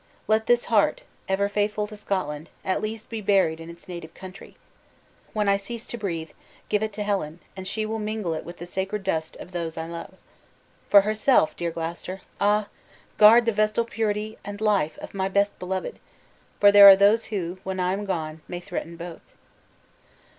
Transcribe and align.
Let 0.27 0.47
this 0.47 0.65
heart, 0.65 1.03
ever 1.29 1.47
faithful 1.47 1.85
to 1.85 1.95
Scotland, 1.95 2.45
be 2.63 2.67
at 2.69 2.81
least 2.81 3.07
buried 3.23 3.59
in 3.59 3.69
its 3.69 3.87
native 3.87 4.15
country. 4.15 4.57
When 5.31 5.47
I 5.47 5.57
cease 5.57 5.85
to 5.85 5.97
breathe, 5.99 6.31
give 6.69 6.81
it 6.81 6.91
to 6.93 7.03
Helen, 7.03 7.39
and 7.55 7.67
she 7.67 7.85
will 7.85 7.99
mingle 7.99 8.33
it 8.33 8.43
with 8.43 8.57
the 8.57 8.65
sacred 8.65 9.03
dust 9.03 9.35
of 9.35 9.51
those 9.51 9.77
I 9.77 9.85
love. 9.85 10.15
For 10.89 11.01
herself, 11.01 11.55
dear 11.55 11.69
Gloucester! 11.69 12.21
ah! 12.39 12.67
guard 13.19 13.45
the 13.45 13.51
vestal 13.51 13.85
purity 13.85 14.39
and 14.43 14.59
life 14.59 14.97
of 14.97 15.13
my 15.13 15.29
best 15.29 15.59
beloved! 15.59 15.99
for 16.59 16.71
there 16.71 16.87
are 16.89 16.95
those 16.95 17.25
who, 17.25 17.59
when 17.63 17.79
I 17.79 17.93
am 17.93 18.05
gone, 18.05 18.41
may 18.47 18.59
threaten 18.59 18.97
both." 18.97 19.35